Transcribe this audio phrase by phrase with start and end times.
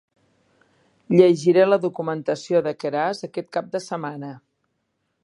[1.15, 4.33] Llegiré la documentació de Keras aquest cap de setmana.